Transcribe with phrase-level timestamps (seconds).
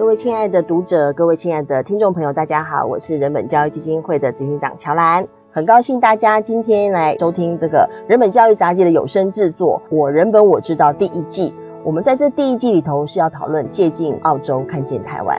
[0.00, 11.54] 各位亲爱的读者，各位亲爱的听众朋友，大家好，我是人本教育基金会的执行长乔兰，很高兴大家今天来收听这个人本教育杂志的有声制作《我人本我知道》第一季。
[11.84, 15.38] 我们在这第一季里头是要讨论借镜澳洲，看见台湾。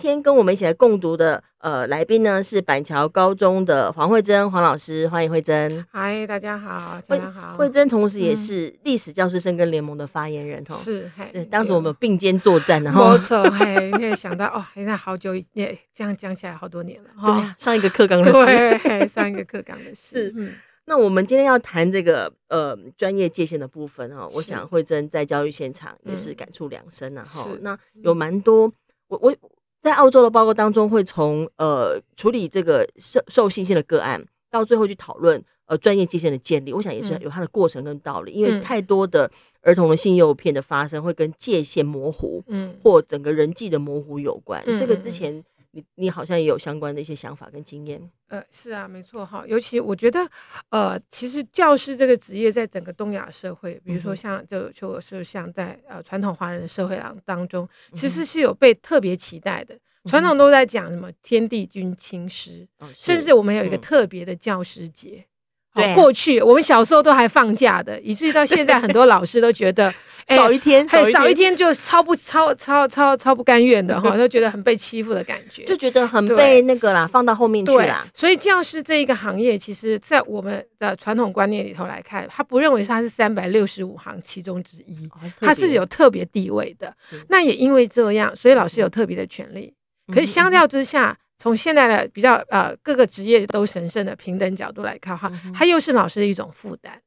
[0.00, 5.84] 天跟我们一起来共读的呃来宾呢是板桥高中的黄慧珍黄老师，欢迎慧珍。
[5.92, 7.54] 嗨，大家好，大家好。
[7.58, 20.32] 慧珍同时也是历史教师生跟联盟的发言人，是，对，当时我们并肩作战，然后没错，嘿，你可以想到哦，现在好久也这样讲起来好多年了，对啊，上一个课纲的事，对，上一个课纲的事。
[20.34, 20.54] 嗯，
[20.86, 27.22] 那我们今天要谈这个呃专业界限的部分哈，我想慧珍在教育现场也是感触良深啊。
[27.22, 28.72] 哈，那有蛮多
[29.08, 29.34] 我我。
[29.80, 38.32] 在澳洲的报告当中，会从呃处理这个受受性侵的个案，到最后去讨论呃专业界限的建立，我想也是有它的过程跟道理。
[38.32, 39.30] 嗯、因为太多的
[39.62, 44.62] 儿童的性诱骗的发生，会跟界限模糊，嗯，或整个人际的模糊有关。
[44.66, 45.44] 嗯、这个之前。
[45.72, 49.44] 你你好像也有相关的一些想法跟经验，呃，是啊，没错哈。
[49.46, 50.28] 尤其我觉得，
[50.70, 59.78] 呃，其实教师这个职业在整个东亚社会，比如说像就就是像在呃传统华人的社会当当中，其实是有被特别期待的。
[60.06, 65.26] 传统都在讲什么天地君亲师，甚至我们有一个特别的教师节。
[65.74, 69.92] 对，过去我们小时候都还放假的，以至于到现在 很多老师都觉得
[70.28, 78.04] 少一天，少少一天就超不超超超超不甘愿的哈， 都觉得很被欺负的感觉，就觉得很被那个啦，放到后面去啦。
[78.12, 85.08] 所以教师这一个行业，其实，在我们的传统观念里头来看，他不认为他是三百六十五行其中之一，
[85.40, 86.92] 他是有特别地位的。
[87.28, 89.72] 那也因为这样，所以老师有特别的权利。
[90.12, 97.00] 可是相较之下，从现在的比较呃各个职业都神圣的平等角度来看哈，他又是老师的一种负担，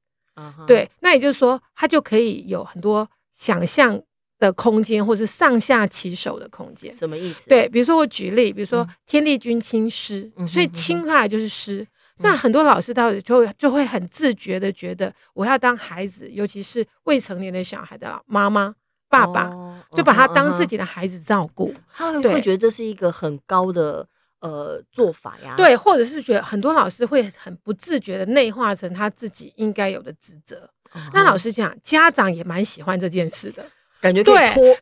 [0.65, 4.01] 对，那也就是说他就可以有很多想象
[4.39, 6.91] 的空间，或是上下其手的空间。
[6.95, 7.47] 什么意思？
[7.47, 11.85] 对，比如说我举例，比如说天地君亲师，所以亲下来就是师。
[12.17, 18.73] 那很多老师到底就就会很自觉的觉得，我要当孩子，尤其是未成年的小孩的妈妈
[19.09, 19.51] 爸爸，
[19.95, 24.07] 就把他当自己的孩子照顾，他会觉得这是一个很高的。
[24.43, 30.69] 呃，做法呀，对，或者是觉得很多老师会很不自觉的内化成他自己应该有的职责。
[30.93, 30.99] Uh.
[31.13, 33.65] 那老师讲，家长也蛮喜欢这件事的，
[34.01, 34.35] 感觉对，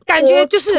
[0.04, 0.72] 感觉就是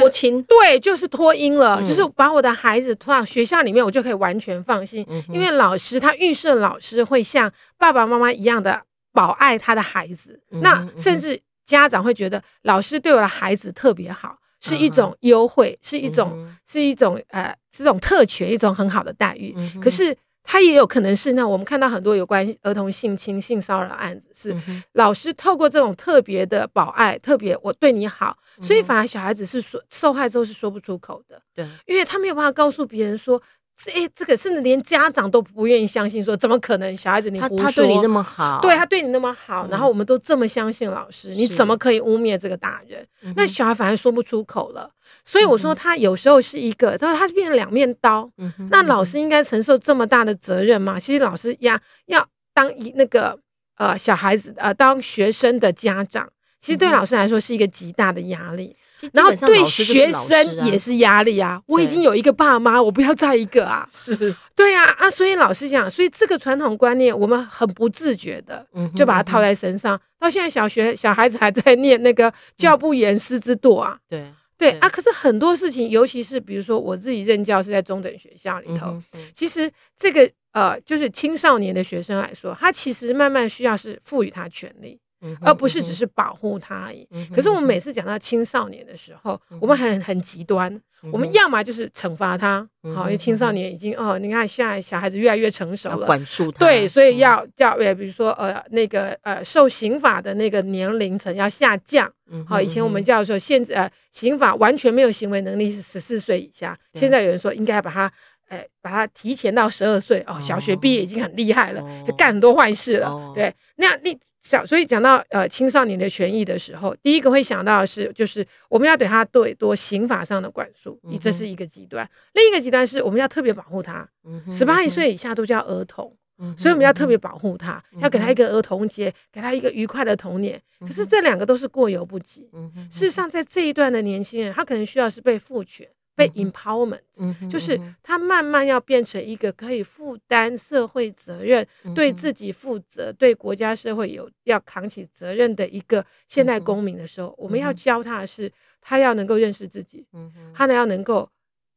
[0.49, 8.83] 对，就是脱音了，嗯、就是把我的孩子托到学校里面，我就可以完全放心，嗯、因为老师他预设老师会像爸爸妈妈一样的
[9.13, 14.37] 保爱他的孩子，嗯、那甚至家长会觉得老师对我的孩子特别好。
[14.63, 19.53] 是一种优惠，是一种，是一种呃，这种特权，一种很好的待遇。
[19.57, 24.55] 嗯、可是，他也有可能是那我们看到很多有关儿童性侵、性骚扰案子，是
[24.93, 31.41] 老师透过这种特别的保爱，特别我对你好，所以反而小孩子是说受害之后是说不出口的。
[31.53, 33.41] 对，因为他没有办法告诉别人说。
[33.75, 36.95] 这哎，这个甚至连家长都不愿意相信，说怎么可能？
[36.95, 43.05] 小孩子你胡说，他对你那么好，对他对你那么好，然后我们都这么相信老师，你怎么可以污蔑这个大人？
[43.35, 44.89] 那小孩反而说不出口了。
[45.25, 48.29] 所以我说他有时候是一个，他说他变成两面刀。
[48.69, 50.99] 那老师应该承受这么大的责任吗？
[50.99, 53.37] 其实老师要要当一那个
[53.77, 56.29] 呃小孩子呃当学生的家长，
[56.59, 58.75] 其实对老师来说是一个极大的压力。
[59.11, 61.61] 然后对学生也是压力啊！
[61.65, 63.87] 我已经有一个爸妈，我不要再一个啊！
[63.91, 64.15] 是，
[64.55, 65.09] 对啊啊！
[65.09, 68.65] 所以老师讲，所以这个传统观念，我们很不自觉的
[68.95, 69.99] 就把它套在身上。
[70.19, 73.97] 到现在小学小孩子还在念那个“教不严，师之惰”啊！
[74.07, 74.87] 对对啊！
[74.87, 79.01] 可是很多事情，尤其是比如说我自己任教是在中等学校里头，
[79.35, 84.97] 其实这个呃，就是青少年的学生来说，他其实慢慢需要是赋予他权利。
[85.41, 87.07] 而不是只是保护他而已。
[87.33, 90.81] 可是我们每次讲到青少年的时候，我们很很极端。
[91.11, 96.59] 我们要么就是惩罚他，好，因为青少年已经哦，你看现在小孩子越来越成熟了，管束他。
[96.59, 102.09] 对，所以要叫，比如说呃，那个呃，受刑法的那个年龄层要下降。
[102.47, 108.11] 好，以前我们叫说限制呃，刑法完全没有行为能力是十四岁以下，现在有人说应该把他。
[108.49, 113.31] 哎，把他提前到十二岁哦，小学毕业已经很厉害了，就干很多坏事了。
[113.33, 124.07] 对，那样你小，所以讲到呃青少年的权益的时候，第一个会想到的是，就是我们要对他多多刑法上的管束，这是一个极端；另一个极端是我们要特别保护他，
[124.51, 126.13] 十八岁以下都叫儿童，
[126.57, 130.61] 所以我们要特别保护他，要给他一个儿童节，给他一个愉快的童年。
[130.81, 132.49] 可是这两个都是过犹不及。
[132.91, 135.87] 事实上，在这一段的年轻人，他可能需要是被赋权。
[136.15, 151.27] 被 empowerment，、嗯、就是他慢慢要变成一个可以负担社会责任、嗯、对自己负责、对国家社会有要扛起责任的一个现代公民的时候，嗯、我们要教他的是，他要能够认识自己，嗯、他呢要能够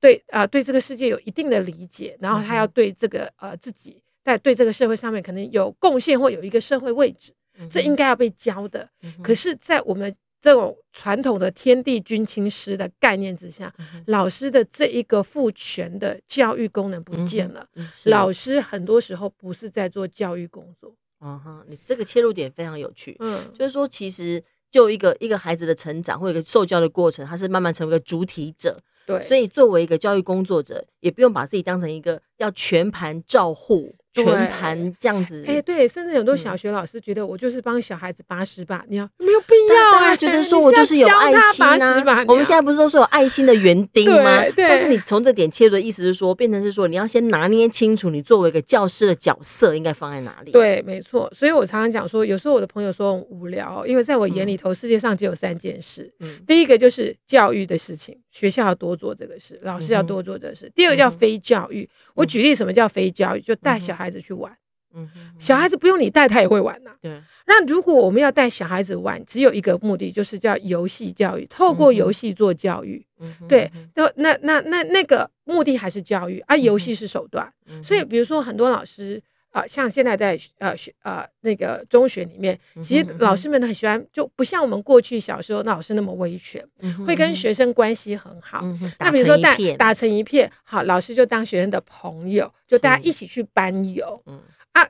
[0.00, 8.88] 对啊、呃、对这个世界有一定的理解，然后他要对这个呃自己在对这个社会上面可能有贡献或有一个社会位置，嗯、这应该要被教的。
[9.02, 17.66] 嗯、可是，在我们这种传统的天地君亲师的概念之下，嗯、老师的这一个父权的教育功能不见了。
[17.74, 20.94] 嗯、老师很多时候不是在做教育工作。
[21.20, 23.16] 嗯哼，你这个切入点非常有趣。
[23.20, 28.78] 嗯，就是说，其实就一个一个孩子的成长或一个受教的过程，他是慢慢成为一个主体者。
[29.06, 33.96] 对，所以作为一个教育工作者，也不用把自己当成一个要全盘照护。
[34.24, 39.92] 全盘这样子，哎，对，甚至很多小学老师觉得我就是帮小孩子拔屎把尿，没有必要。
[39.92, 42.24] 大家觉得说我就是有爱心啊。
[42.28, 44.42] 我们现在不是都说有爱心的园 丁吗？
[44.56, 50.50] 但是你从这点切入的意思是说，变成是说你要先拿捏清楚，你作为一个教师的角色应该放在哪里。
[50.50, 51.30] 对，没错。
[51.34, 56.12] 所以我常常讲说，有时候我的朋友说很无聊，因为在我眼里头，世界上只有三件事。
[56.20, 60.70] 嗯第一个就是教育的事情，学校要多做这个事，老师要多做这个事。
[60.74, 61.88] 第二个叫非教育。
[62.14, 64.10] 我举例什么叫非教育，就带小孩。
[64.10, 64.56] 子去玩，
[64.94, 66.92] 嗯，小孩子不用你带，他也会玩呐。
[67.02, 73.04] 对，那如果我们要带小孩子玩，只有一个目的，就是叫游戏教育，透过游戏做教育。
[73.18, 77.52] 嗯，对，那那那那那个目的还是教育，而游戏是手段。
[77.82, 79.20] 所以，比如说很多老师
[79.56, 86.62] 啊，像现在在呃学呃那个中学里面，其实老师们都很喜欢，就不像我们过去小时候那老师那么威权，
[87.06, 88.62] 会跟学生关系很好。
[88.98, 94.22] 那比如说带打成一片，好，老师就当学生的朋友，就大家一起去班游。
[94.26, 94.38] 嗯
[94.72, 94.86] 啊，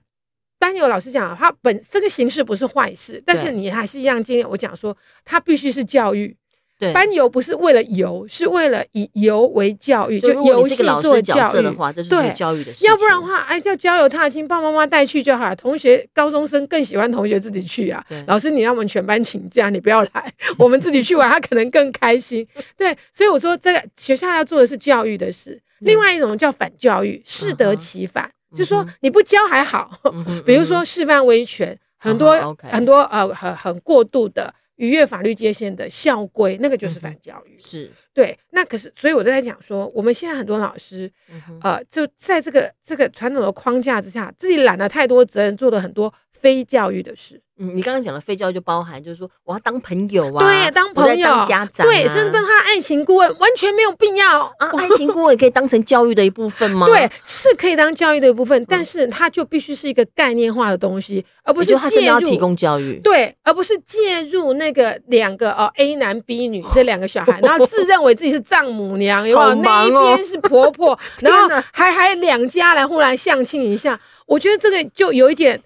[0.59, 6.37] 班游老师讲，他本这个形式不是坏事，但是你还是一样，今天我讲说，他必须是教育。
[6.79, 12.89] 对，班游不是为了游，是为了以游为教育，就游戏做教育的话，这是教育的事情。
[12.89, 15.55] 要不然的话，哎，叫郊游踏青，爸爸妈妈带去就好。
[15.55, 18.05] 同学，高中生更喜欢同学自己去啊。
[18.27, 22.47] 老师，你让我们全班请假，你不要来，我们自己去玩，他可能更开心。
[22.77, 25.53] 对，所以我说，这个学校要做的是教育的事。
[25.81, 34.53] 嗯、另外一种叫反教育，适得其反，嗯、就说你不教还好，嗯、 比如说示范威权，很多、嗯、很多呃很很过度的。
[34.77, 37.57] 逾越法律界限的校规，那个就是反教育。
[37.57, 37.91] 嗯、是。
[38.15, 46.13] 对，那可是，所以我就在讲说，我们现在很多老师，嗯、呃，就在这个这个传统的框架之下，自己揽了太多责任，做了很多
[46.47, 47.41] 非教育的事。
[47.59, 54.71] 嗯，你刚刚讲的非教育就包含，就是说我要当朋友啊，对，当朋友，当家长、啊，对，甚至当他爱情顾问，完全没有必要啊。
[54.77, 56.87] 爱情顾问也可以当成教育的一部分吗？
[56.87, 63.01] 对，是可以当教育的一部分，但是它就必须是一个概念化的东西，而不是介入提供教育。
[63.03, 69.55] 对，而不是介入那个两个哦 A 男 B 女 这两个小孩，然后自认为自己是丈母娘， 有没有？
[69.63, 75.59] 那一边是婆婆， 然后还还两家来互来相亲一下，我觉得这个就有一点。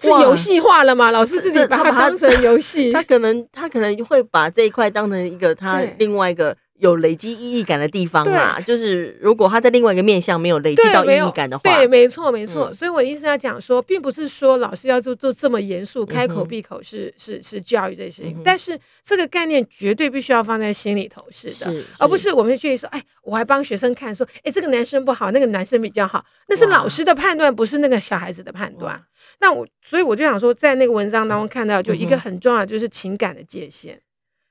[0.00, 1.10] 是游戏化了吗？
[1.10, 6.56] 老师自己把它当成游戏， 他可能他可能会把这一块当成一个他另外一个。
[6.84, 8.60] 有累积意义感的地方嘛？
[8.60, 12.70] 对就是如果他在另外一个面向没有累积到意义感的话，对，没错，没错。
[12.70, 29.02] 嗯、所以我的意思要讲说，并不是说老师要做做这么严肃，开口闭口是、嗯、是是，教育这些事情，嗯、但是这个概念绝对必须要放在心里头，是的，是是而不是我们去说，哎，我还帮学生看说，哎，这个男生不好，那个男生比较好，那是老师的判断，不是那个小孩子的判断。
[29.40, 33.98] 那我所以我就想说，在那个文章当中看到，就一个很重要就是情感的界限。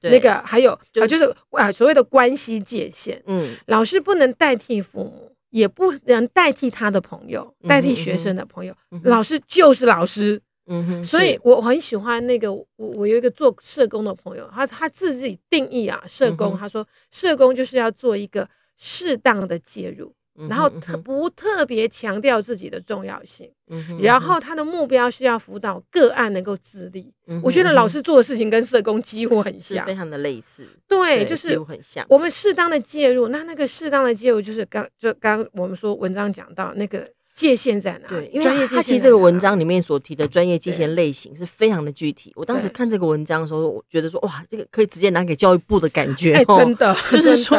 [0.03, 3.21] 那个还有啊，就是啊，所谓的关系界限。
[3.25, 8.75] 嗯，老师不能代替父母，也不能代替他的朋友，代替学生的朋友。
[9.03, 10.41] 老师就是老师。
[10.67, 11.03] 嗯哼。
[11.03, 20.13] 所以我很喜欢那个，我我有一个做社工的朋友，他他自己定义啊，社工，他说社工就是要做一个适当的介入。
[20.49, 27.13] 然后特不特别强调自己的重要性，嗯、然后他的目标是要辅导个案能够自立。
[27.27, 30.67] 嗯、我觉得老师做的事情跟社工几乎很像，非常的类似。
[30.87, 32.03] 对，对就是很像。
[32.09, 38.07] 我们适当的介入，那那个适当的介入就是刚就刚我们说文章讲到那个界限在哪？
[38.07, 42.31] 对，因为他其实这个文章里面所提的专业界限类型是非常的具体。
[42.35, 46.33] 我当时看这个文章的时候，我觉得说哇，这个可以直接拿给教育部的感觉。
[46.33, 47.55] 哎，真的，就是说，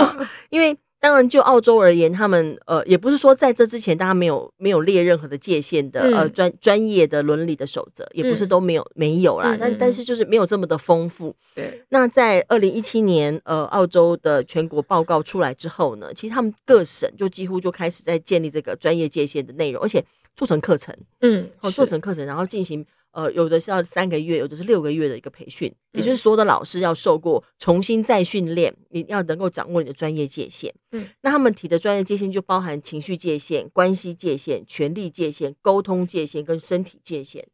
[0.50, 0.76] 因为。
[1.04, 9.54] 当然，就澳洲而言，他们呃，也不是说在这之前大家没有没有列任何的界限的、嗯、呃专专业的伦理的守则，也不是都没有、嗯、没有啦。
[9.60, 11.36] 但但是就是没有这么的丰富。
[11.54, 11.80] 对、嗯。
[11.90, 20.02] 那在二零一七年呃澳洲的全国报告出来之后呢，其实他们各省就几乎就开始在建立这个专业界限的内容，而且
[20.34, 20.96] 做成课程。
[21.20, 21.46] 嗯。
[21.60, 22.82] 哦，做成课程，然后进行
[23.14, 30.74] 呃，有的是要三个月，有的是六个月的一个培训，也就是所有的老师要受过重新再训练，你要能够掌握你的专业界限。
[30.90, 37.46] 嗯，那他们提的专业界限就包含情绪界限、关系界限、权力界限、沟通界限跟身体界限。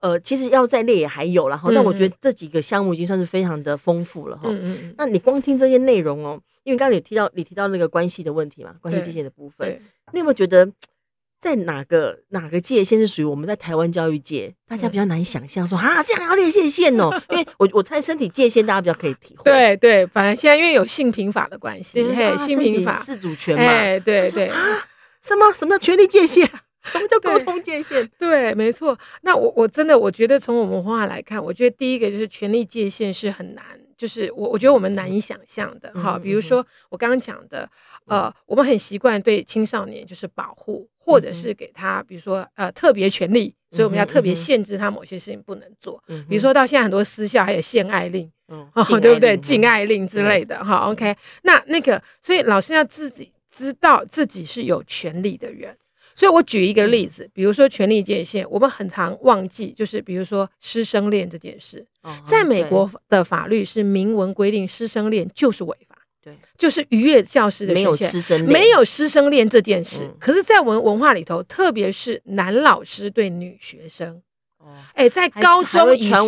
[0.00, 4.44] 呃，其实要再列也还有了哈，但我觉得这几个项目已经算是非常的丰富了哈。
[4.44, 9.80] 嗯嗯，那你光听这些内容哦，因为刚刚你提到你提到那个关系的问题嘛，关系界限的部分，
[10.12, 10.70] 你有没有觉得
[11.40, 17.10] 在哪个哪个界限是属于我们在台湾教育界大家比较难想象说啊，这样还要列界限哦？
[17.30, 19.44] 因为我我猜身体界限大家比较可以体会。
[19.44, 24.86] 对对，反正现在因为有性平法的关系，嘿，性平法自主权嘛，哎，对对啊，
[25.22, 26.44] 什么什么叫权利界限？
[26.82, 28.08] 什么叫沟通界限？
[28.18, 28.98] 对，对，没错。
[29.22, 33.64] 那我我真的我觉得从我们文化来看，我觉得第一个就是权力界限是很难，
[33.98, 36.14] 就是我我觉得我们难以想象的哈。
[36.16, 37.68] 嗯、比如说我刚刚讲的，
[38.06, 46.02] 呃，嗯、我们很习惯对青少年就是保护，或者是给他比如说呃特别权利，所以我们要特别限制他某些事情不能做。
[46.06, 48.64] 嗯、比如说到现在很多私校还有限爱令，嗯，
[49.00, 49.36] 对不对？
[49.36, 50.84] 禁爱令之类的哈。
[50.86, 55.76] 嗯、OK，那那个所以老师要自己知道自己是有权利的人。
[56.18, 61.86] 所以，我举一个例子，比如说权力界限，我们很常忘记，就是比如说师生恋这件事，
[62.26, 70.10] 在美国的法律是明文规定，师生恋就是违法，对，就是逾越教师的界限，没有师生恋这件事。
[70.18, 74.20] 可是，在我们文化里头，特别是男老师对女学生。
[74.94, 76.24] 哎，在高中以上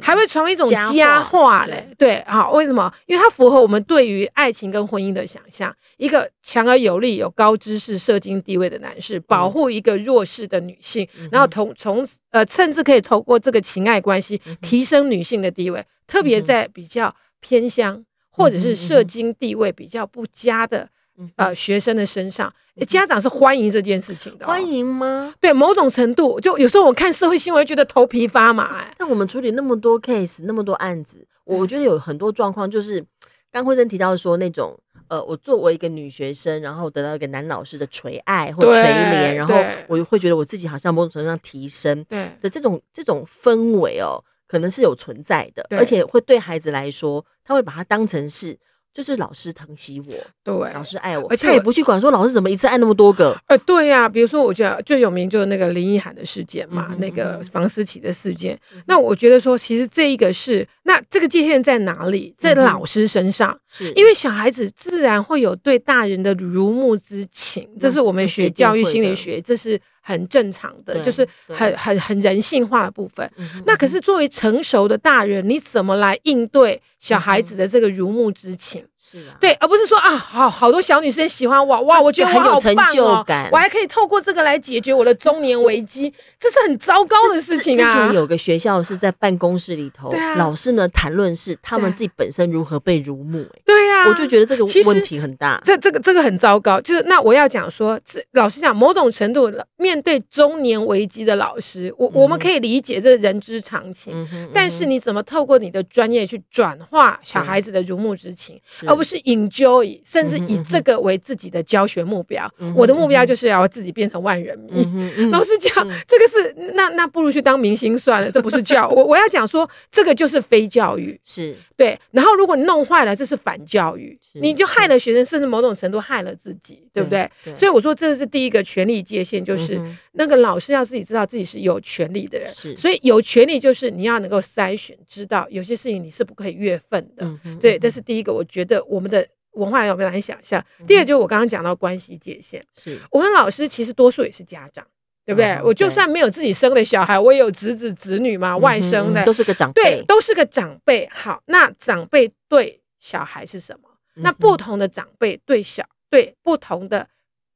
[0.00, 2.92] 还会成为一种佳话嘞，对，好，为什么？
[3.06, 5.74] 因为它符合我们对于爱情跟婚姻的想象。
[5.98, 20.88] 一个强而有力、有高知识、社经地位的男士，保护一个弱势的女性，然后从从呃，甚至可以透过这个情爱关系提升女性的地位，特别在比较偏乡或者是社经地位比较不佳的。
[21.36, 22.52] 呃，学生的身上，
[22.88, 24.46] 家长是欢迎这件事情的。
[24.46, 25.32] 欢迎吗？
[25.38, 28.78] 对，某种程度，就有时候我看社会新闻，觉得头皮发麻。
[28.78, 33.04] 哎，但我们处理那么多 case，那么多案子，我觉得有很多状况，就是
[33.52, 34.76] 刚慧珍提到说那种，
[35.08, 39.54] 呃，我作为一个女学生，然后得到一个男老师的垂爱或垂怜，然后
[39.88, 42.04] 我会觉得我自己好像某种程度上提升
[42.40, 48.58] 的这种这种氛围哦，可能是有存在的，而且会对孩子来说，他会把它当成是。
[48.92, 50.12] 就是老师疼惜我，
[50.44, 53.34] 对，老师爱我，而且他也不去管说老师怎么一次爱那么多个。
[53.46, 58.58] 呃，对呀、啊，比如说我觉得最有名就是那个林奕涵的事件嘛，嗯、那个房思琪的事件。
[58.74, 62.34] 嗯、那我觉得说，其实这一个是，那这个界限在哪里？
[62.36, 69.80] 在老师身上，是因为小孩子自然会有对大人的如沐之情，这是我们学教育心理学，这是。
[70.02, 73.30] 很正常的，就是很很很人性化的部分。
[73.38, 78.84] 嗯、那可是作为成熟的大人，你怎么来应对小孩子的这个如沐之情？
[79.04, 87.92] 是啊，对，而不是说啊，好好多小女生喜欢我，哇，我觉得我好棒哦，很有成就感，我还可以透过这个来解决我的中年危机，这是很糟糕的事情啊。
[87.92, 96.80] 之前有个学校是在办公室里头，啊、老师呢谈论是他们自己本身如何被如沐，对呀、啊，我就觉得这个问题很大，这这个这个很糟糕。
[96.80, 108.60] 就是那我要讲说，这老实讲，某种程度面对中年危机的老师，我、嗯、我们可以理解这人之常情，嗯嗯、但是你怎么透过你的专业去转化小孩子的如沐之情？
[108.86, 112.50] 而不是 enjoy，甚至以这个为自己的教学目标。
[112.58, 114.82] 嗯、我的目标就是要自己变成万人迷。
[115.30, 118.30] 老实讲，嗯、这个是那那不如去当明星算了。
[118.30, 121.18] 这不是教我我要讲说，这个就是非教育。
[121.24, 121.98] 是对。
[122.10, 127.30] 然后如果你弄坏了，这是反教育，你就害了学生，甚至某种程度害了自己，对不对？
[127.44, 132.52] 对对，所以我说这是第一个权利界限，就是、嗯、那个老师要自己知道自己是有权利的人。
[132.76, 137.24] 所以有权利就是你要能够筛选，知道有些事情你是不可以越分的。
[137.26, 138.32] 嗯、哼对，这是第一个。
[138.32, 139.26] 我觉得我们的。
[139.52, 140.64] 文化有没有难想象？
[140.86, 144.82] 第二就是我刚刚讲到关系界限，是我们老师其实多数也是家长，
[145.26, 145.60] 对不对？
[145.62, 151.06] 我就算没有自己生的小孩，我也有侄子侄女嘛，外甥的都是个长辈，对，都是个长辈。
[151.12, 153.88] 好，那长辈对小孩是什么？
[154.14, 157.08] 那不同的长辈对小对不同的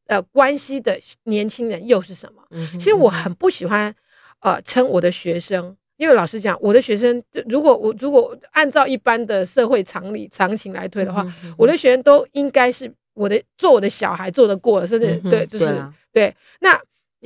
[0.07, 2.43] 呃关系的年轻人又是什么？
[2.73, 3.95] 其实我很不喜欢
[4.41, 5.77] 呃称我的学生。
[5.99, 11.27] 因为老实讲，我的学生，如果我如果按照一般的社会常理常情来推的话，
[11.57, 16.35] 我的学生都应该是我的做我的小孩做得过了，甚至、嗯、对，就是对。
[16.61, 16.79] 那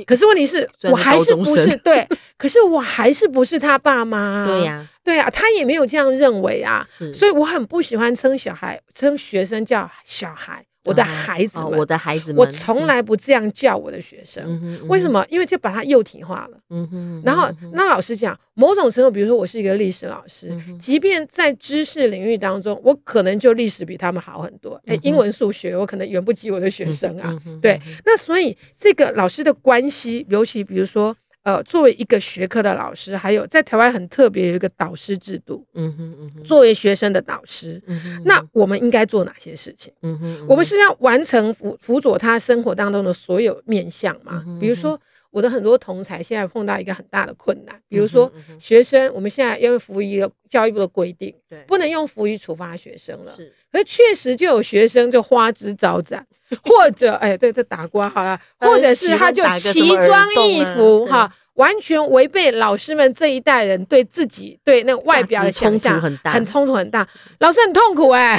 [0.06, 2.06] 可是问题是，我还是不是对？
[2.38, 4.44] 可是我还是不是他爸妈？
[4.46, 6.86] 对呀、啊，对呀、啊，他也没有这样认为啊。
[7.12, 10.64] 所以我很不喜欢称小孩称学生叫小孩。
[10.84, 14.42] 我的孩子们，我的孩子们，我从来不这样叫我的学生。
[14.88, 15.24] 为什么？
[15.28, 16.58] 因为就把他幼体化了。
[16.70, 17.22] 嗯哼。
[17.22, 24.80] 然后，那老师讲，某种程度，比如说我是一个历史老师，即便在知识领域当中，我可能就历史比他们好很多。
[24.86, 27.38] 哎，英文、数学，我可能远不及我的学生啊。
[27.60, 27.78] 对。
[28.06, 39.90] 那所以，这个老师的关系，尤其比如说呃，作为一个学科的老师，还有在台湾很特别有一个导师制度，嗯哼嗯哼，作为学生的导师，嗯哼，那我们应该做哪些事情？
[40.02, 44.44] 嗯哼，我们是要完成辅辅佐他生活当中的所有面向嘛？
[44.60, 56.26] 比如说，我的很多同才现在碰到一个很大的困难，比如说学生，我们现在因为服于一个教育部的规定，对，不能用服于处罚学生了，是，可是确实就有学生就花枝招展。
[56.64, 67.06] 或者哎，对，这打光好了， 或者是他就奇装异服哈，完全违背老师们这一代人对自己对那个外表的想象，很很冲突很大，
[67.38, 68.36] 老师很痛苦哎，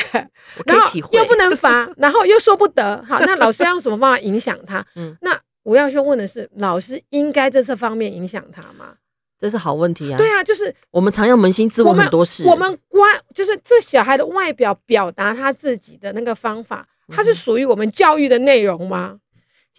[0.65, 4.86] 然后又不能罚，然后又说不得，好，那老师要用什么方法影响他？
[4.98, 8.96] 嗯，那我要去问的是，老师应该在这方面影响他吗？
[9.39, 10.18] 这是好问题啊。
[10.18, 16.88] 对啊，就是我们常要扪心自问很多事，我们关就是这小孩的外表表达他自己的那个方法。
[17.13, 19.20] 它是属于我们教育的内容吗？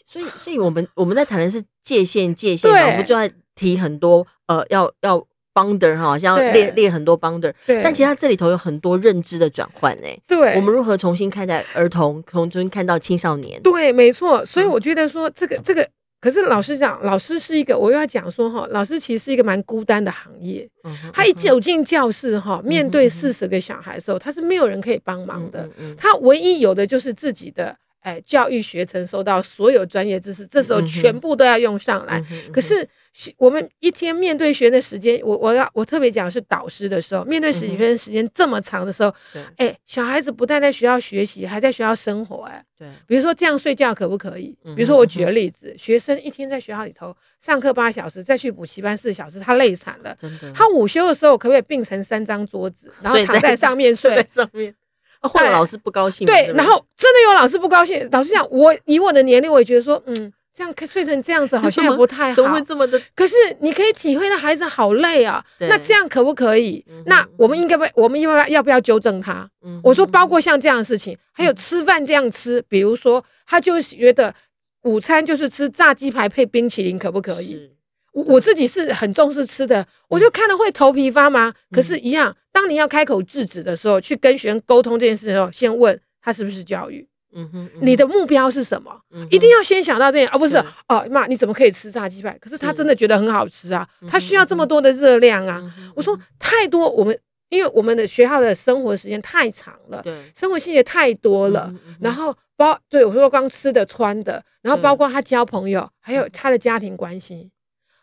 [0.05, 7.52] 所以，所以我们我们在谈的是界限，界限仿佛就在提很多呃，要要 boundary 哈，像要列列很多 boundary。
[7.66, 10.18] 但其实它这里头有很多认知的转换哎。
[10.26, 13.61] 对，我们如何重新看待儿童，重新看到青少年？
[13.62, 14.44] 对，没错。
[14.44, 15.88] 所以我觉得说这个这个。
[16.21, 20.64] 可是老师讲，老师是一个，我又要讲说哈，老师其实是一个蛮孤单的行业。
[21.12, 25.68] 他一走进教室哈，面对四十个小孩的时候，他是没有人可以帮忙的。
[25.99, 32.25] 他唯一有的就是自己的哎教育学程，收到所有专业知识，这时候全部都要用上来。
[32.52, 32.88] 可是。
[33.37, 39.14] 我们一天面对学生的时间，我我要我特别讲的是导师的时候，面对学生时间这么长的时候，
[39.57, 44.57] 哎、欸，小孩子不但在学校学习，还在学校生活、欸，哎，对，比如说这样睡觉可不可以？
[44.75, 50.16] 比如说我举个例子，学生一天在学校里头上课八小时，再去补习班四小时，他累惨了。
[50.19, 54.16] 真的，他午休的时候可不可以并成三张桌子，然后躺在上面 睡？
[54.16, 54.75] 在上面，
[55.21, 56.26] 或者老师不高兴？
[56.26, 58.09] 对，然后真的有老师不高兴。
[58.11, 60.33] 老师讲，我以我的年龄，我也觉得说，嗯。
[60.54, 63.00] 这样睡成这样子好像也不太好，怎么会这么的？
[63.14, 65.44] 可是你可以体会到孩子好累啊。
[65.61, 66.85] 那这样可不可以？
[67.06, 69.49] 那我们应该不，我们应该要不要纠正他？
[69.82, 74.35] 我说包括像这样的事情，还有吃饭这样吃，比如说他就觉得
[74.82, 77.71] 午餐就是吃炸鸡排配冰淇淋，可不可以？
[78.12, 81.50] 我我自己是很重视吃的，我就看了会头皮发麻。
[81.71, 87.08] 可是，一样，当你要开口制止的时候，去跟学生沟通这件事的时候，先问他是不是教育。
[87.34, 88.92] 嗯哼，你的目标是什么？
[89.30, 90.56] 一定要先想到这样，而不是
[90.88, 92.36] 哦妈，你怎么可以吃炸鸡排？
[92.38, 95.62] 可是他真的觉得很好吃啊，他需要这么多的热量啊。
[95.95, 97.18] 我说太多，我们
[97.49, 101.73] 因为我们的学校的生活时间太长了，对，生活细节太多了。
[102.00, 107.50] 然后包对我说光吃的穿的，然后包括他交朋友，还有他的家庭关系。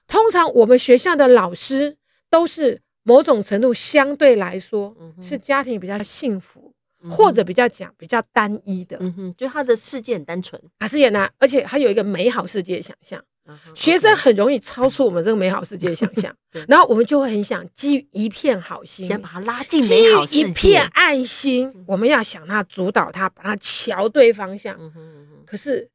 [0.07, 1.95] 通常我们学校的老师
[2.31, 6.73] 都是某种程度相对来说是家庭比较幸福。
[7.09, 13.23] 或者比较讲比较单一的，嗯哼，就他的世界很单纯，他是也呢，而且他有一个美好世界的想象。
[13.45, 13.53] Uh.
[13.73, 16.31] 学生很容易超出我们这个美好世界的想象，
[16.67, 24.75] 然后我们就会很想基于一片好心，先把他拉进美好世界，基于一片爱心，嗯、我们要想他主导他，把他瞧对方向。
[24.79, 25.89] 嗯、哼嗯哼可是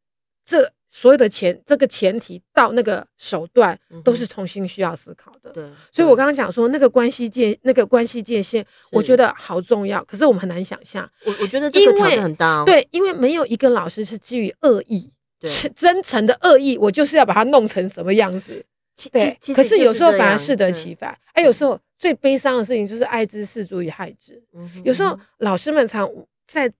[0.44, 0.70] 这。
[0.96, 5.50] 所有的前这个前提到那个手段都是重新需要思考的。
[5.50, 10.04] 对，所以我刚刚讲说那个关系界那个关系界限，我觉得好重要。
[10.04, 11.10] 可是我们很难想象。
[11.24, 12.64] 我我觉得这个挑战很大。
[12.64, 15.10] 对，因为没有一个老师是基于恶意，
[15.42, 18.64] 是真诚的恶意，我就是要把它弄成什么样子。
[19.10, 21.18] 对，可是有时候反而适得其反。
[21.32, 24.40] 哎，有时候最悲伤的事情就是爱之深责以害之。
[24.84, 26.08] 有时候老师们常
[26.46, 26.72] 在。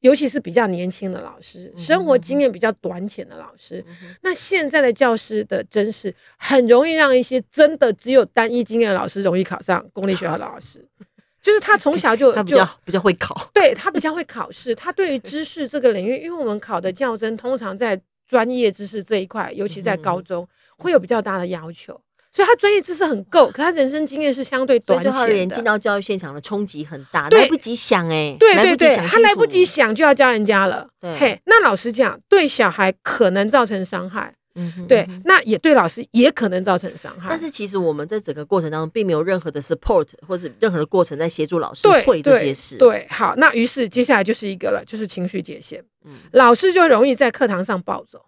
[0.00, 10.82] 尤其是比较年轻的老师，生活经验比较短浅的老师，嗯、那现在的教师的真是很容易让一些真的只有单一经验的老师容易考上公立学校的老师，
[11.42, 22.00] 就是他从小就 他比较就比较会考，对他比较会考试，他对于知识这个领域，因为我们考的教甄通常在专业知识这一块，尤其在高中会有比较大的要求。
[22.32, 25.18] 所以他专业知识很够，可他人生经验是相对短浅的。
[25.18, 30.88] 所以进到教育现场的冲击很大，来不及想哎，对对对，他来不及想就要教人家了。
[31.18, 37.26] 嘿，那老实讲，对小孩可能造成伤害，嗯，对，那也对老师也可能造成伤害。
[37.28, 42.76] 但是其实我们在整个过程当中，并没有任何的 support 或者任何的过程在协助老师会这些事。
[42.76, 45.82] 对，好，那于是接下来就是一个了，就是情绪界限。
[46.04, 48.24] 嗯，老师就容易在课堂上暴走。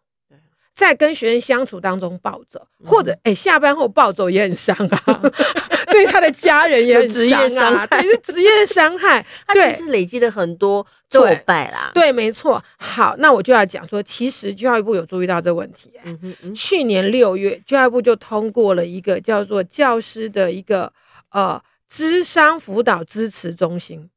[0.75, 5.23] 在跟学生相处当中暴走，或者哎、欸、下班后暴走也很伤啊，
[5.93, 9.25] 对他的家人也很伤啊，对，是职业伤害。
[9.47, 11.91] 他其实累积了很多挫败啦。
[11.93, 12.63] 对，对，没错。
[12.79, 16.01] 好，那我就要讲说，其实教育部有注意到这个问题、欸。
[16.05, 20.91] 嗯嗯，去年六月，教育部就通过了一个叫做教师的一个
[21.33, 24.09] 呃智商辅导支持中心。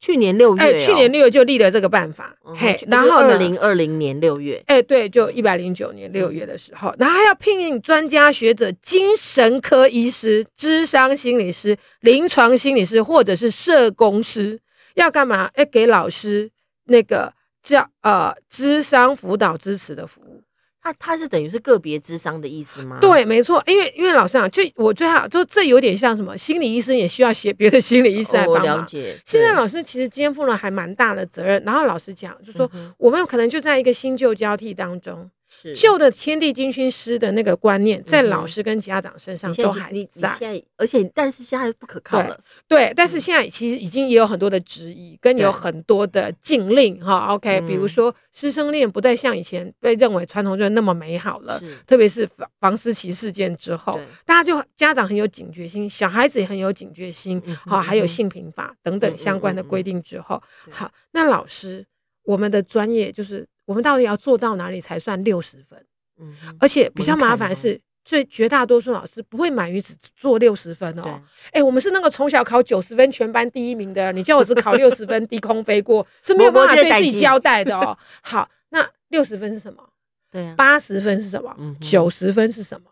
[0.00, 14.58] 去年六月、哦，哎，去年六月就立了这个办法，嗯、嘿，然后二零二零年六月，哎，对，就一百零九年六月的时候，嗯、然后还要聘用专家学者、精神科医师、智商心理师、临床心理师或者是社工师，
[14.94, 15.50] 要干嘛？
[15.52, 16.50] 哎，给老师
[16.84, 17.30] 那个
[17.62, 20.39] 叫呃智商辅导支持的服务。
[20.82, 22.98] 他他是等于是个别智商的意思吗？
[23.00, 28.64] 对，没错，因为因为老师啊，就我最好就这有点像什么心理医生也需要写别的心理医生来帮忙。
[28.64, 29.16] 哦、我了解。
[29.26, 35.30] 现在老师其实肩负了还蛮大的责任，然后老师讲，就说我们可能就在一个新旧交替当中。
[35.74, 42.38] 旧的天地军训师的那个观念，在老师跟家长身上都还在，而且但是现在不可靠了。
[42.66, 47.26] 对，但是现在其实已经也有很多的质疑，跟有很多的禁令哈。
[47.34, 57.40] OK，比如说师生恋不再像以前被认为传统就那么美好了，特别是房房思琪事件之后，大家就家长很有警觉心，小孩子也很有警觉心。
[57.66, 61.86] 好，还有性平法等等相关的规定之后，好，那老师
[62.24, 63.46] 我们的专业就是。
[63.70, 65.78] 我们到底要做到哪里才算六十分？
[66.18, 71.22] 嗯，而且比较麻烦的是，最绝大多数老师不会满于只做六十分哦。
[71.52, 77.96] 哎、欸，我们是那个从小考九十分全班第一名的，你叫我只考六十分 低空飞过是没有办法对自己交代的哦。
[78.22, 79.88] 好，那六十分是什么？
[80.32, 81.56] 对啊，八十分是什么？
[81.80, 82.90] 九十、嗯、分是什么？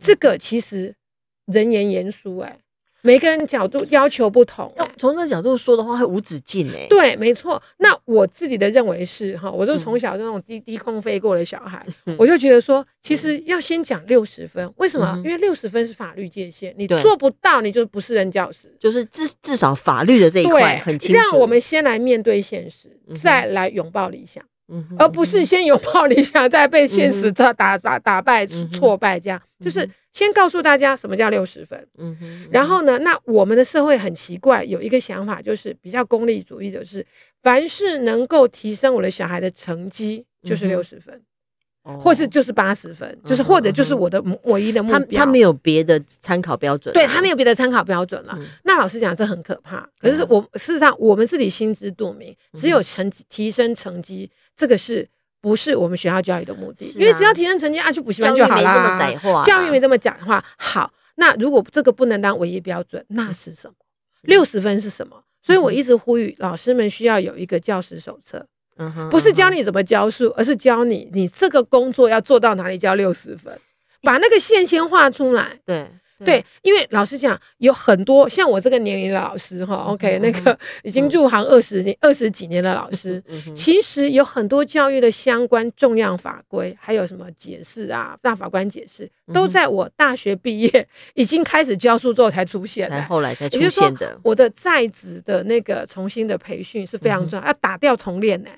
[0.00, 0.92] 这个其实
[1.46, 2.58] 人言言殊哎。
[3.02, 6.86] 每个人角度要求不同，欸，从这个角度说的话会无止境哎。
[6.88, 7.60] 对，没错。
[7.78, 15.20] 那我自己的认为是哈，我就从小就那种低低空飞过的小孩，嗯、我就觉得说，其实要先讲六十分，嗯、为什么？
[15.24, 18.74] 因为六十分是法律界限，你做不到，你就不是任教师。
[18.78, 21.20] 就是至至少法律的这一块很清楚。
[21.20, 22.88] 让我们先来面对现实，
[23.22, 24.44] 再来拥抱理想。
[24.98, 29.40] 而不是先拥抱理想，再被现实打打打打败挫败，这样。
[29.58, 31.86] 就是先告诉大家什么叫六十分。
[31.98, 37.04] 嗯哼，然后呢，那我们的社会很奇怪，有一个想法就是比较功利主义，就是
[37.42, 41.20] 凡是能够提升我的小孩的成绩，就是六十分。
[41.82, 44.98] 或是就是八十分，就是或者就是我的唯一的目标。
[44.98, 48.38] 他他没有别的参考标准，对他没有别的参考标准了。
[48.64, 49.88] 那老实讲，这很可怕。
[49.98, 55.08] 可是我事实上，我们自己心知肚明，只有成绩提升成绩，这个是
[55.40, 56.84] 不是我们学校教育的目的？
[56.98, 59.42] 因为只要提升成绩，啊，去补习班就好了。
[59.42, 60.44] 教育没这么讲话。
[60.58, 63.74] 好，那如果这个不能当唯一标准，那是什么？
[64.22, 65.22] 六十分是什么？
[65.40, 68.46] 所以我一直呼吁老师们需要有一个教师手册。
[69.10, 73.58] 不是教你怎么教书，而是教你你这个工作要做到哪里叫六十分，
[74.02, 75.58] 把那个线先画出来。
[75.64, 75.88] 对。
[76.24, 83.22] 对，因为老实讲，有很多像我这个年龄的老师哈，OK，那个已经入行二十年、二十几年的老师，
[83.54, 94.18] 其实有很多教育的相关重要法规，还有什么解释啊，大法官解释，都在我大学毕业已经开始教书之后才出现的，后来才出现的。
[94.22, 98.50] 我的在职的那个重新的培训是非常重要，要打掉重练呢。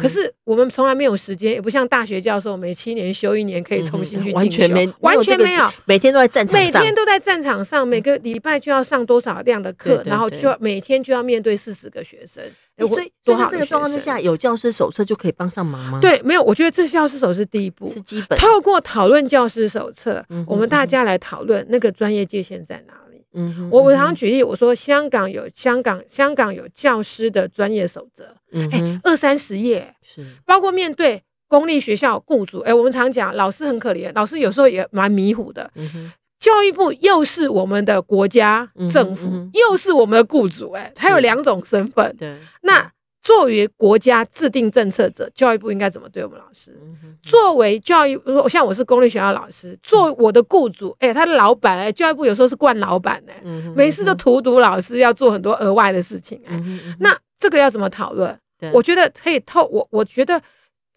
[0.00, 6.99] 可是我们从来没有时间，也不像大学教授每七年休一年可以重新去进修，完全没，完全没有，每天都在战场上，每天。
[7.00, 12.42] 都在战场上，每个礼拜就要上多少量的课，然后就要每天就要面对四十个学生。
[12.86, 15.98] 所以，所以在这个状况之下，有教师手册就可以帮上忙吗？
[16.00, 16.42] 对，没有。
[16.42, 18.38] 我觉得这教师手册是第一步，是基本。
[18.38, 23.24] 透过讨论教师手册，我们大家来讨论那个专业界限在哪里。
[23.34, 28.34] 嗯，我我常常举例，我说香港有香港香港有教师的专业守则，
[28.72, 35.70] 哎，二三十页，是包括面对公立学校雇主，哎，我们常讲老师很可怜，老师有时候也蛮迷糊的。
[35.74, 36.10] 嗯
[36.40, 42.16] 教育部又是我们的国家政府，嗯嗯、又是我们的雇主，哎，他有两种身份。
[42.16, 46.74] 对，那作为国家制定政策者，教育部应该怎么对我们老师？
[47.22, 53.42] 作为教育，像我是公立学校老师，作为我的雇主，哎，他的老板，哎，教育部有时候是惯老板，哎，
[53.76, 56.58] 每次都荼毒老师，要做很多额外的事情，哎，
[56.98, 58.34] 那这个要怎么讨论？
[58.72, 60.40] 我觉得可以透我，我觉得，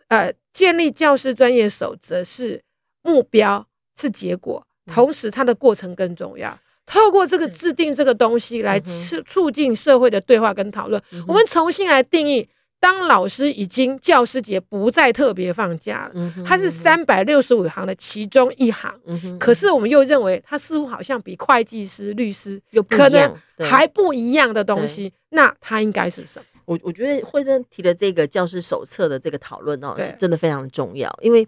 [0.08, 2.62] 呃，建立教师专业守则是
[3.02, 3.68] 目标，
[4.00, 4.66] 是结果。
[4.86, 6.58] 同时，它的过程更重要。
[6.86, 11.02] 透过这个制定这个东西来促促进社会的对话跟讨论。
[11.26, 12.46] 我们重新来定义，
[12.78, 18.94] 当老师已经教师节不再特别放假了，它是三百六十五行的其中一行。
[19.40, 26.46] 可是我们又认为它似乎好像比会计师、律师可能还不一样的东西，那它应该是什么？
[26.66, 31.48] 我我觉得慧珍提的这个教师手册的这个讨论哦，是真的非常的重要，因为。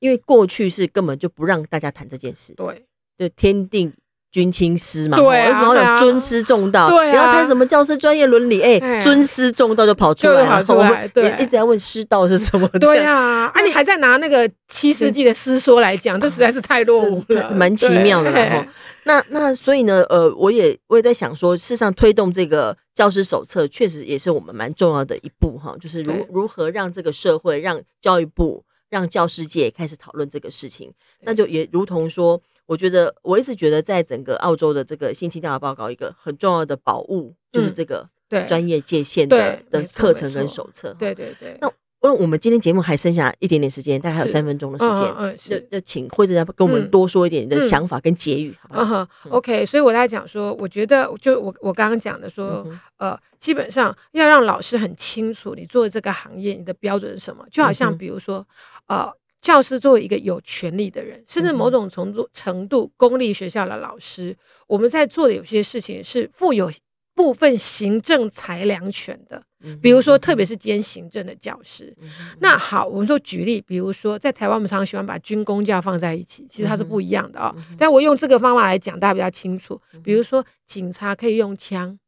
[0.00, 2.84] 因为过去是根本就不让大家谈这件事，对，
[3.16, 3.92] 就天定
[4.32, 6.88] 君亲师嘛，对、啊，为什么要讲尊师重道？
[6.88, 8.62] 对、啊，然后谈什么教师专业伦理？
[8.62, 10.64] 哎、欸，尊师重道就跑出来了。
[10.68, 12.68] 我们也一直在问师道是什么？
[12.78, 18.66] 对呀、啊，啊，你还在拿那个七世纪的师说来讲，这实在是太落伍了，蛮奇妙的哈。
[19.04, 32.42] 那那所以呢，呃，我也我也在想说，事实上推动这个教师手册，确实也是我们蛮重要的一步哈，就是如如何让这个社会，让教育部，让教师界开始讨论这个事情，那就也如同说。
[32.66, 38.08] 我觉得我一直觉得，在整个澳洲的这个性侵调查报告，一个很重要的宝物就是这个
[38.46, 40.94] 专业界限的的课程跟手册。
[40.96, 41.58] 对对对。
[41.60, 41.68] 那
[42.02, 49.02] 那我们今天节目还剩下一点点时间，大概还有三分钟的时间，嗯，就就请惠贞跟我们多说一点你的想法跟结语，好不好？
[49.24, 49.66] 嗯，OK。
[49.66, 58.46] 所以我在讲说，我觉得就我我刚刚讲的说，呃，基本上要让老师很清楚，你做这个行业你的标准是什么，就好像比如说，
[58.86, 59.12] 呃。
[59.42, 64.36] 教师作为一个有权利的人，甚至某种程度程度公立学校的老师，
[64.66, 66.70] 我们在做的有些事情是负有
[67.14, 69.42] 部分行政裁量权的。
[69.82, 71.94] 比如说，特别是兼行政的教师。
[72.40, 77.54] 那好，我们说举例，比如说在台湾，我们常常喜欢把军工教放在一起，其实它是不一样的哦。
[77.78, 79.80] 但我用这个方法来讲，大家比较清楚。
[80.02, 81.98] 比如说，警察可以用枪，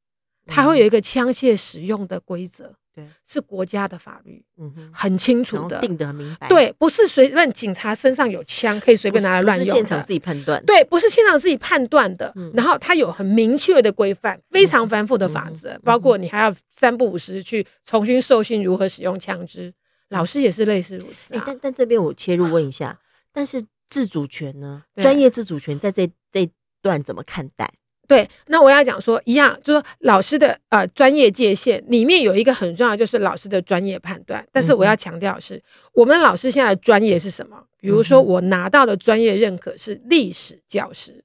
[0.47, 2.75] 它会有一个枪械使用的规则。
[2.95, 6.49] 对，是国家的法律，嗯哼，很清楚的，定得很明白。
[6.49, 10.63] 对，不是随便警察身上有枪可以随便拿来乱用，是现场自己判断。
[10.67, 12.33] 对，不是现场自己判断的。
[12.37, 19.73] 嗯、然后他有很明确的规范，非常繁复的法则，嗯、包括你还要三不五时去重新受训如何使用枪支。
[20.11, 21.43] 老师也是类似如此、啊欸。
[21.47, 23.01] 但但这边我切入问一下，
[23.33, 24.83] 但是自主权呢？
[24.97, 26.47] 专业自主权在这这
[26.83, 27.73] 段怎么看待？
[28.13, 34.47] 对，那我要讲说一样，就是说老师的呃专业界限里面有一个很重要，就是老师的专业判断。
[34.53, 35.63] 但是我要强调的是，
[35.95, 37.57] 我们老师现在的专业是什么？
[37.81, 41.25] 比如说我拿到的专业认可是历史教师，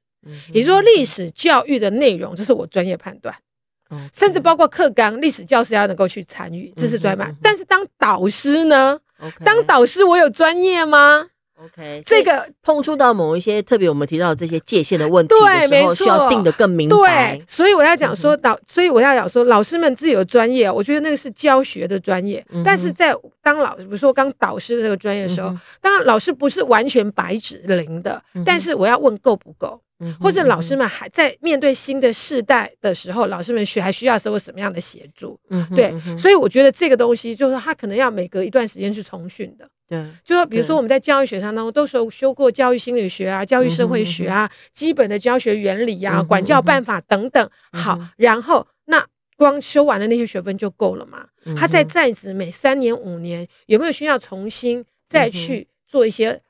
[0.54, 3.36] 也就是说历史教育的内容，这是我专业判断。
[4.14, 7.36] 甚至包括课纲，历史教师要能够去参与，这是专业判。
[7.42, 9.00] 但是当导师呢？
[9.44, 11.28] 当导师我有专业吗
[11.60, 17.36] ？OK，这个碰触到某一些特别我们提到的这些界限的问题的时候，需要定得更明白。
[17.38, 22.46] 对，所以我要讲说导，所以我要讲说，老师们自己有专业，我觉得那个是教学的专业。
[22.64, 29.82] 但是在当老，比如说刚导师的那个专业的时候，当然老师不是完全白纸零的，但是我要问够不够，
[30.22, 35.40] 或者老师们还在面对新的世代的时候，老师们需还需要受什么样的协助？
[35.76, 39.68] 对，所以我觉得这个东西就是说，他可能要每隔一段时间去重训的。
[39.88, 47.50] 对，就说比如说我们在教育学上当中都是修过教育心理学啊、教育社会学啊、基本的教学原理啊、管教办法等等。
[47.72, 49.06] 好，然后那
[49.38, 51.28] 光修完了那些学分就够了吗？
[51.56, 56.42] 他在在职每三年五年有没有需要重新再去做一些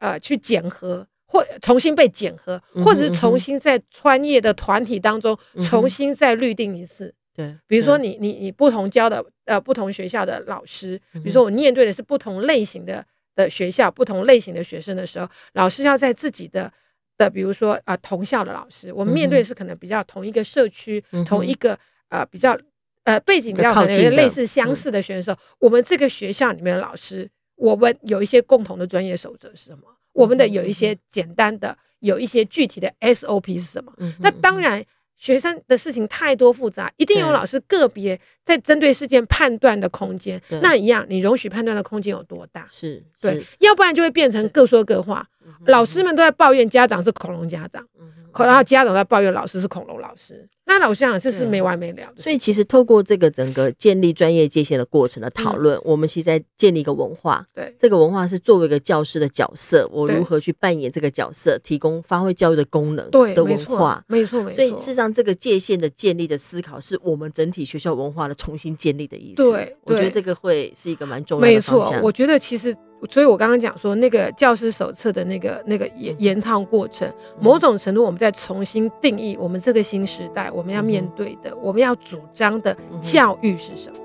[0.00, 7.14] 呃去检核，或重新被检核，或者是重新在专业的团体当中重新再律定一次？
[7.40, 16.70] 对，比如说你你你不同教的呃不同学校的老师，比如说我面对的是不同类型的的学校，不同类型的学生的时候，老师要在自己的
[17.16, 21.78] 的比如说啊、呃、同校的老师，我们面对的是可能比较同一个社区，嗯、同一个
[22.10, 22.58] 呃比较
[23.04, 29.84] 呃背景比较可能类似相似的学生的时候，我们这个学校里面的老师，我们有一些共同的专业守则是什么？
[30.12, 33.92] 我们的有一些简单的，有一些具体的 SOP 是什么？
[33.98, 34.84] 嗯、那当然。
[35.20, 40.40] 学生的事情太多复杂，一定有老师个别在针对事件判断的空间。
[40.62, 42.66] 那一样，你容许判断的空间有多大？
[42.68, 45.28] 是，对，是要不然就会变成各说各话。
[45.64, 47.84] 对老师们都在抱怨家长是恐龙家长。
[47.98, 52.22] 嗯然后家长在抱怨老师是恐龙老师，那老师讲这是没完没了的。
[52.22, 57.44] 所以其实透过这个整个建立专业界限的过程的讨论，我们其实在建立一个文化。
[57.52, 64.04] 对，这个文化是作为一个教师的角色，我如何去扮演这个角色，提供发挥教育的功能的文化。
[64.06, 64.54] 没错，没错。
[64.54, 69.42] 所以事实上，这个界限的建立的思考，是我们整体学校文化的重新建立的意思。
[69.42, 71.90] 对，我觉得这个会是一个蛮重要的方向。
[71.90, 72.72] 没错，我觉得其实。
[73.08, 77.10] 所以，我刚刚讲说，那个教师手册的那个那个研研讨过程，
[77.40, 83.98] 某种程度，我们在重新定义我们这个新时代我们要面对的，我们要主张的教育是什么？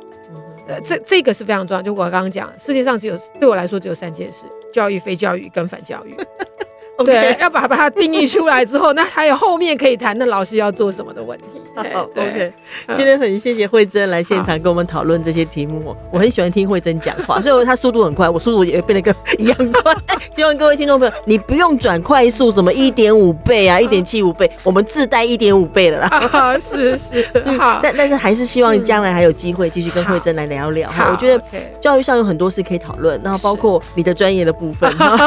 [0.67, 1.81] 呃，这这个是非常重要。
[1.81, 6.15] 就我刚刚讲，世界上只有对我来说只有三件事：教育、非教育跟反教育。
[6.97, 7.05] Okay.
[7.05, 11.61] 对，要把把它定义出来之后，那还有后面可以谈的老师要做什么的问题。
[11.93, 12.53] 好，OK。
[12.93, 15.93] 今天很谢谢慧珍来现场跟我们讨论这些题目。
[16.09, 19.93] 我很喜欢听慧珍讲话， 所以她速度很快，我速度也变得跟 一样快。
[20.33, 26.07] 希望各位听众朋友，你不用转快速，什么一点五倍啊，一点七五倍，我们自带一点五倍的啦。
[26.07, 27.25] 啊，是是，
[27.57, 27.79] 好。
[27.83, 30.89] 但但是还是希望将来还有机会继续跟慧珍来聊聊。
[30.89, 31.43] 好，我觉得
[31.81, 34.89] 教育上有很多事可以讨论，然后包括你的专业的部分。
[34.91, 35.17] 好，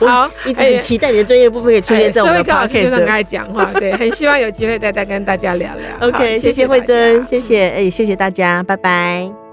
[0.00, 1.10] 我一直很期待。
[1.15, 3.06] 你的专业部分可以出现在我们的 podcast。
[3.06, 6.08] 爱讲话， 对，很希望有机会再再跟大家聊聊。
[6.08, 9.45] OK，谢谢慧珍，谢谢，哎，谢谢大家，拜拜。